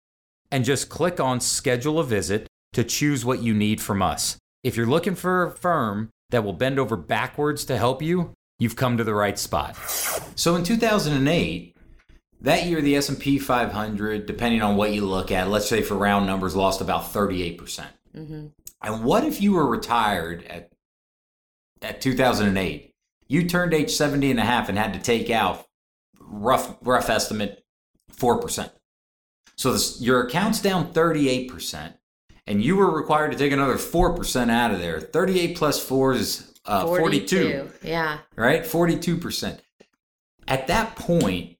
and 0.50 0.64
just 0.64 0.88
click 0.88 1.20
on 1.20 1.40
schedule 1.40 1.98
a 1.98 2.04
visit 2.04 2.46
to 2.72 2.84
choose 2.84 3.24
what 3.24 3.42
you 3.42 3.54
need 3.54 3.80
from 3.80 4.02
us. 4.02 4.36
If 4.64 4.76
you're 4.76 4.86
looking 4.86 5.14
for 5.14 5.44
a 5.44 5.50
firm 5.50 6.10
that 6.30 6.44
will 6.44 6.52
bend 6.52 6.78
over 6.78 6.96
backwards 6.96 7.64
to 7.66 7.76
help 7.76 8.02
you, 8.02 8.32
you've 8.58 8.76
come 8.76 8.96
to 8.96 9.04
the 9.04 9.14
right 9.14 9.38
spot. 9.38 9.76
So 10.34 10.56
in 10.56 10.64
2008, 10.64 11.75
that 12.46 12.66
year 12.66 12.80
the 12.80 12.96
S&P 12.96 13.38
500, 13.38 14.24
depending 14.24 14.62
on 14.62 14.76
what 14.76 14.92
you 14.92 15.04
look 15.04 15.32
at, 15.32 15.48
let's 15.48 15.68
say 15.68 15.82
for 15.82 15.96
round 15.96 16.26
numbers, 16.26 16.54
lost 16.54 16.80
about 16.80 17.12
38%. 17.12 17.58
percent 17.58 17.90
mm 18.14 18.26
hmm 18.26 18.46
And 18.82 19.04
what 19.04 19.24
if 19.24 19.40
you 19.40 19.52
were 19.52 19.66
retired 19.66 20.44
at 20.44 20.70
at 21.82 22.00
2008? 22.00 22.94
You 23.28 23.48
turned 23.48 23.74
age 23.74 23.90
70 23.90 24.30
and 24.30 24.40
a 24.40 24.44
half 24.44 24.68
and 24.68 24.78
had 24.78 24.94
to 24.94 25.00
take 25.00 25.28
out 25.28 25.66
rough 26.20 26.76
rough 26.82 27.10
estimate 27.10 27.64
4%. 28.12 28.70
So 29.56 29.72
this, 29.72 30.00
your 30.00 30.22
account's 30.22 30.60
down 30.60 30.92
38% 30.92 31.94
and 32.46 32.62
you 32.62 32.76
were 32.76 32.90
required 32.90 33.32
to 33.32 33.38
take 33.38 33.52
another 33.52 33.74
4% 33.74 34.50
out 34.50 34.70
of 34.70 34.78
there. 34.78 35.00
38 35.00 35.56
plus 35.56 35.82
4 35.82 36.12
is 36.14 36.54
uh, 36.64 36.86
42. 36.86 37.66
42. 37.66 37.88
Yeah. 37.88 38.18
Right? 38.36 38.62
42%. 38.62 39.58
At 40.46 40.68
that 40.68 40.94
point, 40.94 41.55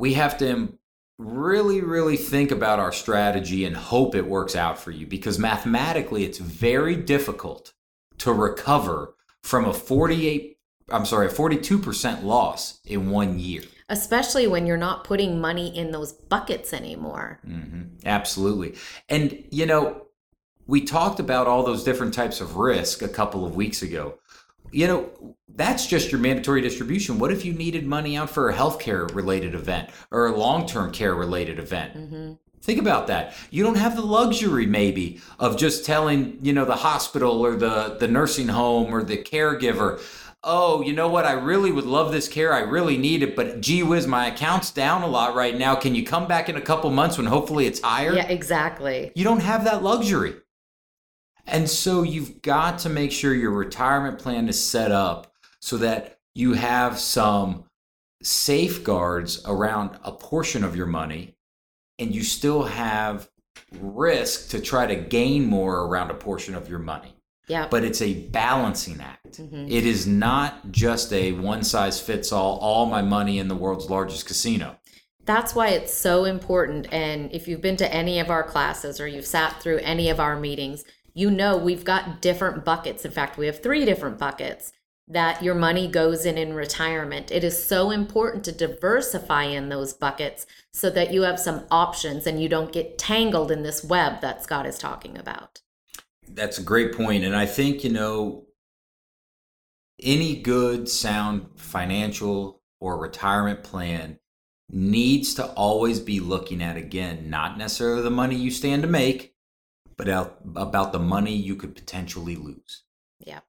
we 0.00 0.14
have 0.14 0.38
to 0.38 0.72
really, 1.18 1.82
really 1.82 2.16
think 2.16 2.50
about 2.50 2.78
our 2.78 2.92
strategy 2.92 3.64
and 3.66 3.76
hope 3.76 4.14
it 4.14 4.26
works 4.26 4.56
out 4.56 4.78
for 4.78 4.90
you 4.90 5.06
because 5.06 5.38
mathematically, 5.38 6.24
it's 6.24 6.38
very 6.38 6.96
difficult 6.96 7.74
to 8.18 8.32
recover 8.32 9.14
from 9.42 9.66
a 9.66 9.74
48, 9.74 10.58
I'm 10.90 11.04
sorry, 11.04 11.26
a 11.26 11.30
42% 11.30 12.24
loss 12.24 12.80
in 12.86 13.10
one 13.10 13.38
year. 13.38 13.62
Especially 13.90 14.46
when 14.46 14.66
you're 14.66 14.76
not 14.76 15.04
putting 15.04 15.40
money 15.40 15.76
in 15.76 15.90
those 15.90 16.12
buckets 16.12 16.72
anymore. 16.72 17.40
Mm-hmm. 17.46 18.06
Absolutely. 18.06 18.76
And, 19.08 19.44
you 19.50 19.66
know, 19.66 20.06
we 20.66 20.82
talked 20.82 21.20
about 21.20 21.46
all 21.46 21.64
those 21.64 21.84
different 21.84 22.14
types 22.14 22.40
of 22.40 22.56
risk 22.56 23.02
a 23.02 23.08
couple 23.08 23.44
of 23.44 23.56
weeks 23.56 23.82
ago 23.82 24.19
you 24.72 24.86
know, 24.86 25.36
that's 25.54 25.86
just 25.86 26.12
your 26.12 26.20
mandatory 26.20 26.60
distribution. 26.60 27.18
What 27.18 27.32
if 27.32 27.44
you 27.44 27.52
needed 27.52 27.86
money 27.86 28.16
out 28.16 28.30
for 28.30 28.48
a 28.48 28.54
healthcare 28.54 29.12
related 29.14 29.54
event 29.54 29.90
or 30.10 30.26
a 30.26 30.36
long 30.36 30.66
term 30.66 30.92
care 30.92 31.14
related 31.14 31.58
event? 31.58 31.96
Mm-hmm. 31.96 32.32
Think 32.62 32.78
about 32.78 33.06
that. 33.06 33.34
You 33.50 33.64
don't 33.64 33.76
have 33.76 33.96
the 33.96 34.02
luxury, 34.02 34.66
maybe, 34.66 35.20
of 35.38 35.56
just 35.56 35.86
telling, 35.86 36.38
you 36.42 36.52
know, 36.52 36.66
the 36.66 36.76
hospital 36.76 37.44
or 37.44 37.56
the, 37.56 37.96
the 37.98 38.06
nursing 38.06 38.48
home 38.48 38.94
or 38.94 39.02
the 39.02 39.16
caregiver, 39.16 39.98
oh, 40.44 40.82
you 40.82 40.92
know 40.92 41.08
what? 41.08 41.24
I 41.24 41.32
really 41.32 41.72
would 41.72 41.86
love 41.86 42.12
this 42.12 42.28
care. 42.28 42.52
I 42.52 42.60
really 42.60 42.98
need 42.98 43.22
it, 43.22 43.34
but 43.36 43.60
gee 43.60 43.82
whiz, 43.82 44.06
my 44.06 44.26
account's 44.26 44.70
down 44.70 45.02
a 45.02 45.06
lot 45.06 45.34
right 45.34 45.56
now. 45.56 45.74
Can 45.74 45.94
you 45.94 46.04
come 46.04 46.26
back 46.26 46.48
in 46.48 46.56
a 46.56 46.60
couple 46.60 46.90
months 46.90 47.16
when 47.16 47.26
hopefully 47.26 47.66
it's 47.66 47.80
higher? 47.80 48.14
Yeah, 48.14 48.28
exactly. 48.28 49.12
You 49.14 49.24
don't 49.24 49.40
have 49.40 49.64
that 49.64 49.82
luxury. 49.82 50.34
And 51.46 51.68
so 51.68 52.02
you've 52.02 52.42
got 52.42 52.78
to 52.80 52.88
make 52.88 53.12
sure 53.12 53.34
your 53.34 53.50
retirement 53.50 54.18
plan 54.18 54.48
is 54.48 54.62
set 54.62 54.92
up 54.92 55.32
so 55.60 55.76
that 55.78 56.18
you 56.34 56.54
have 56.54 56.98
some 56.98 57.64
safeguards 58.22 59.42
around 59.46 59.98
a 60.04 60.12
portion 60.12 60.64
of 60.64 60.76
your 60.76 60.86
money 60.86 61.34
and 61.98 62.14
you 62.14 62.22
still 62.22 62.64
have 62.64 63.28
risk 63.80 64.50
to 64.50 64.60
try 64.60 64.86
to 64.86 64.96
gain 64.96 65.46
more 65.46 65.86
around 65.86 66.10
a 66.10 66.14
portion 66.14 66.54
of 66.54 66.68
your 66.68 66.78
money. 66.78 67.14
Yeah. 67.46 67.66
But 67.68 67.84
it's 67.84 68.00
a 68.00 68.14
balancing 68.14 69.00
act. 69.00 69.40
Mm-hmm. 69.40 69.66
It 69.68 69.84
is 69.84 70.06
not 70.06 70.70
just 70.70 71.12
a 71.12 71.32
one 71.32 71.64
size 71.64 72.00
fits 72.00 72.32
all, 72.32 72.58
all 72.58 72.86
my 72.86 73.02
money 73.02 73.38
in 73.38 73.48
the 73.48 73.56
world's 73.56 73.90
largest 73.90 74.26
casino. 74.26 74.76
That's 75.24 75.54
why 75.54 75.68
it's 75.68 75.92
so 75.92 76.24
important. 76.24 76.92
And 76.92 77.32
if 77.32 77.48
you've 77.48 77.60
been 77.60 77.76
to 77.78 77.92
any 77.92 78.20
of 78.20 78.30
our 78.30 78.42
classes 78.42 79.00
or 79.00 79.06
you've 79.06 79.26
sat 79.26 79.60
through 79.60 79.78
any 79.78 80.08
of 80.10 80.20
our 80.20 80.38
meetings, 80.38 80.84
you 81.14 81.30
know 81.30 81.56
we've 81.56 81.84
got 81.84 82.20
different 82.20 82.64
buckets. 82.64 83.04
In 83.04 83.10
fact, 83.10 83.38
we 83.38 83.46
have 83.46 83.62
three 83.62 83.84
different 83.84 84.18
buckets 84.18 84.72
that 85.10 85.42
your 85.42 85.56
money 85.56 85.88
goes 85.88 86.24
in 86.24 86.38
in 86.38 86.54
retirement. 86.54 87.32
It 87.32 87.42
is 87.42 87.66
so 87.66 87.90
important 87.90 88.44
to 88.44 88.52
diversify 88.52 89.44
in 89.44 89.68
those 89.68 89.92
buckets 89.92 90.46
so 90.72 90.88
that 90.90 91.12
you 91.12 91.22
have 91.22 91.40
some 91.40 91.66
options 91.70 92.28
and 92.28 92.40
you 92.40 92.48
don't 92.48 92.72
get 92.72 92.96
tangled 92.96 93.50
in 93.50 93.64
this 93.64 93.82
web 93.82 94.20
that 94.20 94.44
Scott 94.44 94.66
is 94.66 94.78
talking 94.78 95.18
about. 95.18 95.62
That's 96.28 96.58
a 96.58 96.62
great 96.62 96.94
point. 96.94 97.24
And 97.24 97.34
I 97.34 97.46
think, 97.46 97.82
you 97.82 97.90
know, 97.90 98.46
any 100.00 100.36
good, 100.36 100.88
sound 100.88 101.48
financial 101.56 102.62
or 102.78 102.96
retirement 102.96 103.64
plan 103.64 104.18
needs 104.70 105.34
to 105.34 105.46
always 105.54 105.98
be 105.98 106.20
looking 106.20 106.62
at, 106.62 106.76
again, 106.76 107.28
not 107.28 107.58
necessarily 107.58 108.02
the 108.02 108.10
money 108.10 108.36
you 108.36 108.52
stand 108.52 108.82
to 108.82 108.88
make, 108.88 109.34
but 110.00 110.08
out, 110.08 110.38
about 110.56 110.92
the 110.92 110.98
money 110.98 111.34
you 111.34 111.54
could 111.54 111.74
potentially 111.74 112.34
lose. 112.34 112.84
Yeah. 113.18 113.40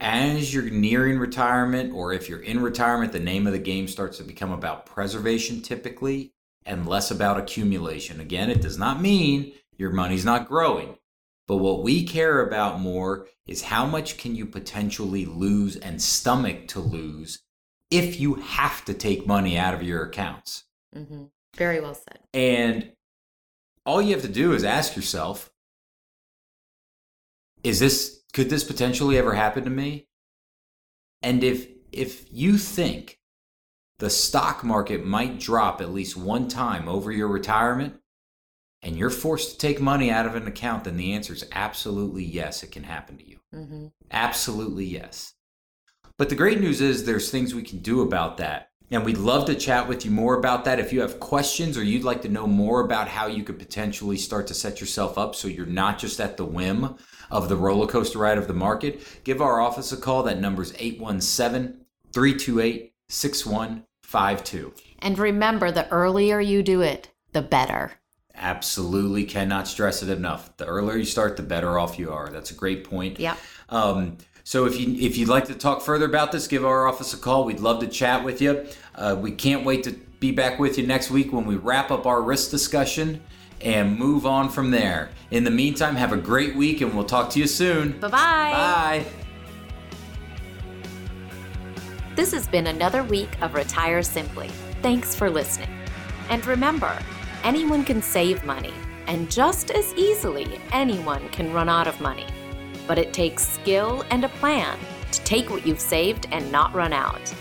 As 0.00 0.52
you're 0.52 0.68
nearing 0.68 1.18
retirement, 1.18 1.92
or 1.94 2.12
if 2.12 2.28
you're 2.28 2.42
in 2.42 2.60
retirement, 2.60 3.12
the 3.12 3.20
name 3.20 3.46
of 3.46 3.52
the 3.52 3.58
game 3.58 3.86
starts 3.86 4.18
to 4.18 4.24
become 4.24 4.50
about 4.50 4.84
preservation 4.84 5.62
typically 5.62 6.32
and 6.66 6.88
less 6.88 7.12
about 7.12 7.38
accumulation. 7.38 8.18
Again, 8.18 8.50
it 8.50 8.60
does 8.60 8.78
not 8.78 9.00
mean 9.00 9.52
your 9.76 9.90
money's 9.90 10.24
not 10.24 10.48
growing. 10.48 10.96
But 11.46 11.58
what 11.58 11.84
we 11.84 12.04
care 12.04 12.40
about 12.40 12.80
more 12.80 13.28
is 13.46 13.62
how 13.62 13.86
much 13.86 14.16
can 14.18 14.34
you 14.34 14.46
potentially 14.46 15.24
lose 15.24 15.76
and 15.76 16.02
stomach 16.02 16.66
to 16.68 16.80
lose 16.80 17.42
if 17.92 18.18
you 18.18 18.34
have 18.34 18.84
to 18.86 18.94
take 18.94 19.24
money 19.24 19.56
out 19.56 19.74
of 19.74 19.82
your 19.84 20.02
accounts. 20.02 20.64
Mm-hmm. 20.96 21.24
Very 21.56 21.80
well 21.80 21.94
said. 21.94 22.18
And 22.34 22.92
all 23.86 24.02
you 24.02 24.12
have 24.14 24.22
to 24.22 24.28
do 24.28 24.52
is 24.52 24.64
ask 24.64 24.96
yourself 24.96 25.50
is 27.62 27.80
this 27.80 28.22
could 28.32 28.50
this 28.50 28.64
potentially 28.64 29.18
ever 29.18 29.34
happen 29.34 29.64
to 29.64 29.70
me? 29.70 30.08
And 31.22 31.42
if 31.44 31.68
if 31.92 32.26
you 32.32 32.56
think 32.58 33.18
the 33.98 34.10
stock 34.10 34.64
market 34.64 35.04
might 35.04 35.38
drop 35.38 35.80
at 35.80 35.92
least 35.92 36.16
one 36.16 36.48
time 36.48 36.88
over 36.88 37.12
your 37.12 37.28
retirement 37.28 37.94
and 38.82 38.96
you're 38.96 39.10
forced 39.10 39.52
to 39.52 39.58
take 39.58 39.80
money 39.80 40.10
out 40.10 40.24
of 40.24 40.34
an 40.34 40.46
account, 40.46 40.84
then 40.84 40.96
the 40.96 41.12
answer 41.12 41.34
is 41.34 41.44
absolutely 41.52 42.24
yes, 42.24 42.62
it 42.62 42.72
can 42.72 42.84
happen 42.84 43.18
to 43.18 43.28
you. 43.28 43.38
Mm-hmm. 43.54 43.86
Absolutely 44.10 44.86
yes. 44.86 45.34
But 46.16 46.30
the 46.30 46.34
great 46.34 46.60
news 46.60 46.80
is 46.80 47.04
there's 47.04 47.30
things 47.30 47.54
we 47.54 47.62
can 47.62 47.78
do 47.80 48.00
about 48.00 48.38
that. 48.38 48.70
And 48.90 49.04
we'd 49.04 49.18
love 49.18 49.46
to 49.46 49.54
chat 49.54 49.86
with 49.86 50.04
you 50.04 50.10
more 50.10 50.36
about 50.36 50.64
that. 50.64 50.80
If 50.80 50.92
you 50.92 51.00
have 51.02 51.20
questions 51.20 51.78
or 51.78 51.84
you'd 51.84 52.02
like 52.02 52.22
to 52.22 52.28
know 52.28 52.46
more 52.46 52.80
about 52.80 53.06
how 53.06 53.26
you 53.26 53.44
could 53.44 53.58
potentially 53.58 54.16
start 54.16 54.48
to 54.48 54.54
set 54.54 54.80
yourself 54.80 55.16
up 55.16 55.34
so 55.34 55.46
you're 55.46 55.66
not 55.66 55.98
just 55.98 56.20
at 56.20 56.36
the 56.36 56.44
whim 56.44 56.96
of 57.30 57.48
the 57.48 57.56
roller 57.56 57.86
coaster 57.86 58.18
ride 58.18 58.38
of 58.38 58.48
the 58.48 58.54
market, 58.54 59.00
give 59.24 59.40
our 59.40 59.60
office 59.60 59.92
a 59.92 59.96
call. 59.96 60.22
That 60.22 60.40
number's 60.40 60.72
817 60.78 61.84
328 62.12 62.92
6152. 63.08 64.72
And 65.00 65.18
remember, 65.18 65.70
the 65.70 65.88
earlier 65.90 66.40
you 66.40 66.62
do 66.62 66.82
it, 66.82 67.10
the 67.32 67.42
better. 67.42 67.92
Absolutely 68.34 69.24
cannot 69.24 69.68
stress 69.68 70.02
it 70.02 70.08
enough. 70.08 70.56
The 70.56 70.66
earlier 70.66 70.96
you 70.96 71.04
start, 71.04 71.36
the 71.36 71.42
better 71.42 71.78
off 71.78 71.98
you 71.98 72.10
are. 72.12 72.30
That's 72.30 72.50
a 72.50 72.54
great 72.54 72.84
point. 72.84 73.18
Yeah. 73.18 73.36
Um, 73.68 74.18
so 74.44 74.66
if 74.66 74.80
you 74.80 74.94
if 74.94 75.16
you'd 75.16 75.28
like 75.28 75.46
to 75.46 75.54
talk 75.54 75.82
further 75.82 76.06
about 76.06 76.32
this, 76.32 76.46
give 76.46 76.64
our 76.64 76.86
office 76.86 77.12
a 77.12 77.16
call. 77.16 77.44
We'd 77.44 77.60
love 77.60 77.80
to 77.80 77.86
chat 77.86 78.24
with 78.24 78.40
you. 78.40 78.66
Uh, 78.94 79.16
we 79.18 79.32
can't 79.32 79.64
wait 79.64 79.84
to 79.84 79.92
be 79.92 80.32
back 80.32 80.58
with 80.58 80.78
you 80.78 80.86
next 80.86 81.10
week 81.10 81.32
when 81.32 81.46
we 81.46 81.56
wrap 81.56 81.90
up 81.90 82.06
our 82.06 82.22
risk 82.22 82.50
discussion 82.50 83.22
and 83.60 83.98
move 83.98 84.26
on 84.26 84.48
from 84.48 84.70
there. 84.70 85.10
In 85.30 85.44
the 85.44 85.50
meantime, 85.50 85.96
have 85.96 86.12
a 86.12 86.16
great 86.16 86.56
week 86.56 86.80
and 86.80 86.94
we'll 86.94 87.04
talk 87.04 87.30
to 87.30 87.38
you 87.38 87.46
soon. 87.46 87.98
Bye-bye. 88.00 88.18
Bye. 88.18 89.04
This 92.16 92.32
has 92.32 92.48
been 92.48 92.66
another 92.66 93.02
week 93.04 93.40
of 93.40 93.54
Retire 93.54 94.02
Simply. 94.02 94.48
Thanks 94.82 95.14
for 95.14 95.30
listening. 95.30 95.70
And 96.28 96.44
remember, 96.46 96.98
anyone 97.44 97.84
can 97.84 98.02
save 98.02 98.44
money, 98.44 98.74
and 99.06 99.30
just 99.30 99.70
as 99.70 99.94
easily, 99.94 100.60
anyone 100.72 101.28
can 101.30 101.52
run 101.52 101.68
out 101.68 101.86
of 101.86 102.00
money. 102.00 102.26
But 102.86 102.98
it 102.98 103.12
takes 103.12 103.46
skill 103.46 104.04
and 104.10 104.24
a 104.24 104.28
plan 104.28 104.78
to 105.12 105.20
take 105.22 105.50
what 105.50 105.66
you've 105.66 105.80
saved 105.80 106.26
and 106.30 106.50
not 106.52 106.74
run 106.74 106.92
out. 106.92 107.32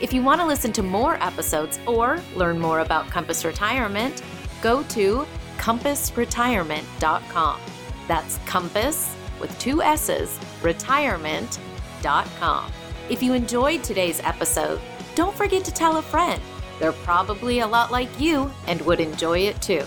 If 0.00 0.12
you 0.12 0.22
want 0.22 0.40
to 0.40 0.46
listen 0.46 0.72
to 0.72 0.82
more 0.82 1.16
episodes 1.22 1.78
or 1.86 2.20
learn 2.34 2.58
more 2.58 2.80
about 2.80 3.10
Compass 3.10 3.44
Retirement, 3.44 4.22
go 4.62 4.82
to 4.84 5.26
compassretirement.com. 5.60 7.60
That's 8.08 8.38
compass 8.38 9.14
with 9.38 9.56
two 9.58 9.82
S's, 9.82 10.40
retirement.com. 10.62 12.72
If 13.10 13.22
you 13.22 13.34
enjoyed 13.34 13.84
today's 13.84 14.20
episode, 14.20 14.80
don't 15.14 15.36
forget 15.36 15.64
to 15.64 15.72
tell 15.72 15.98
a 15.98 16.02
friend. 16.02 16.40
They're 16.78 16.92
probably 16.92 17.60
a 17.60 17.66
lot 17.66 17.92
like 17.92 18.08
you 18.18 18.50
and 18.66 18.80
would 18.82 19.00
enjoy 19.00 19.40
it 19.40 19.60
too. 19.60 19.84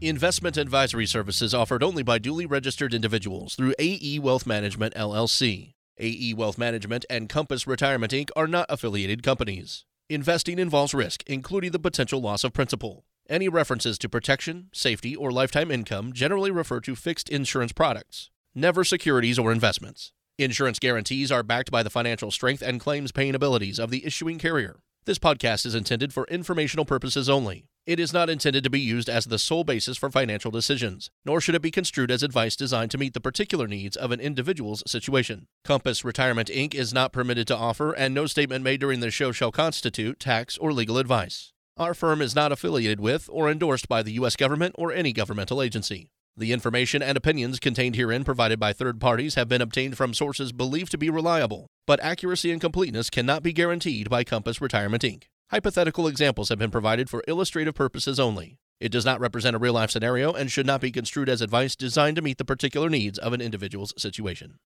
Investment 0.00 0.56
advisory 0.56 1.06
services 1.06 1.54
offered 1.54 1.82
only 1.82 2.02
by 2.02 2.18
duly 2.18 2.46
registered 2.46 2.94
individuals 2.94 3.54
through 3.54 3.74
AE 3.78 4.18
Wealth 4.20 4.46
Management 4.46 4.94
LLC. 4.94 5.74
AE 5.98 6.34
Wealth 6.34 6.58
Management 6.58 7.04
and 7.10 7.28
Compass 7.28 7.66
Retirement 7.66 8.12
Inc. 8.12 8.30
are 8.36 8.46
not 8.46 8.66
affiliated 8.68 9.24
companies. 9.24 9.84
Investing 10.10 10.58
involves 10.58 10.94
risk, 10.94 11.22
including 11.26 11.70
the 11.70 11.78
potential 11.78 12.18
loss 12.18 12.42
of 12.42 12.54
principal. 12.54 13.04
Any 13.28 13.46
references 13.46 13.98
to 13.98 14.08
protection, 14.08 14.70
safety, 14.72 15.14
or 15.14 15.30
lifetime 15.30 15.70
income 15.70 16.14
generally 16.14 16.50
refer 16.50 16.80
to 16.80 16.96
fixed 16.96 17.28
insurance 17.28 17.72
products, 17.72 18.30
never 18.54 18.84
securities 18.84 19.38
or 19.38 19.52
investments. 19.52 20.12
Insurance 20.38 20.78
guarantees 20.78 21.30
are 21.30 21.42
backed 21.42 21.70
by 21.70 21.82
the 21.82 21.90
financial 21.90 22.30
strength 22.30 22.62
and 22.62 22.80
claims 22.80 23.12
paying 23.12 23.34
abilities 23.34 23.78
of 23.78 23.90
the 23.90 24.06
issuing 24.06 24.38
carrier. 24.38 24.80
This 25.04 25.18
podcast 25.18 25.66
is 25.66 25.74
intended 25.74 26.14
for 26.14 26.26
informational 26.28 26.86
purposes 26.86 27.28
only. 27.28 27.66
It 27.88 27.98
is 27.98 28.12
not 28.12 28.28
intended 28.28 28.64
to 28.64 28.68
be 28.68 28.80
used 28.80 29.08
as 29.08 29.24
the 29.24 29.38
sole 29.38 29.64
basis 29.64 29.96
for 29.96 30.10
financial 30.10 30.50
decisions, 30.50 31.08
nor 31.24 31.40
should 31.40 31.54
it 31.54 31.62
be 31.62 31.70
construed 31.70 32.10
as 32.10 32.22
advice 32.22 32.54
designed 32.54 32.90
to 32.90 32.98
meet 32.98 33.14
the 33.14 33.18
particular 33.18 33.66
needs 33.66 33.96
of 33.96 34.10
an 34.10 34.20
individual's 34.20 34.82
situation. 34.86 35.46
Compass 35.64 36.04
Retirement 36.04 36.48
Inc. 36.48 36.74
is 36.74 36.92
not 36.92 37.14
permitted 37.14 37.46
to 37.46 37.56
offer, 37.56 37.92
and 37.92 38.12
no 38.12 38.26
statement 38.26 38.62
made 38.62 38.80
during 38.80 39.00
this 39.00 39.14
show 39.14 39.32
shall 39.32 39.50
constitute 39.50 40.20
tax 40.20 40.58
or 40.58 40.70
legal 40.70 40.98
advice. 40.98 41.54
Our 41.78 41.94
firm 41.94 42.20
is 42.20 42.34
not 42.34 42.52
affiliated 42.52 43.00
with 43.00 43.26
or 43.32 43.50
endorsed 43.50 43.88
by 43.88 44.02
the 44.02 44.12
U.S. 44.20 44.36
government 44.36 44.74
or 44.76 44.92
any 44.92 45.14
governmental 45.14 45.62
agency. 45.62 46.10
The 46.36 46.52
information 46.52 47.02
and 47.02 47.16
opinions 47.16 47.58
contained 47.58 47.96
herein 47.96 48.22
provided 48.22 48.60
by 48.60 48.74
third 48.74 49.00
parties 49.00 49.34
have 49.36 49.48
been 49.48 49.62
obtained 49.62 49.96
from 49.96 50.12
sources 50.12 50.52
believed 50.52 50.90
to 50.90 50.98
be 50.98 51.08
reliable, 51.08 51.68
but 51.86 52.00
accuracy 52.00 52.52
and 52.52 52.60
completeness 52.60 53.08
cannot 53.08 53.42
be 53.42 53.54
guaranteed 53.54 54.10
by 54.10 54.24
Compass 54.24 54.60
Retirement 54.60 55.02
Inc. 55.04 55.22
Hypothetical 55.50 56.06
examples 56.06 56.50
have 56.50 56.58
been 56.58 56.70
provided 56.70 57.08
for 57.08 57.24
illustrative 57.26 57.74
purposes 57.74 58.20
only. 58.20 58.58
It 58.80 58.92
does 58.92 59.06
not 59.06 59.18
represent 59.18 59.56
a 59.56 59.58
real 59.58 59.72
life 59.72 59.90
scenario 59.90 60.34
and 60.34 60.52
should 60.52 60.66
not 60.66 60.82
be 60.82 60.92
construed 60.92 61.30
as 61.30 61.40
advice 61.40 61.74
designed 61.74 62.16
to 62.16 62.22
meet 62.22 62.36
the 62.36 62.44
particular 62.44 62.90
needs 62.90 63.18
of 63.18 63.32
an 63.32 63.40
individual's 63.40 63.94
situation. 63.96 64.58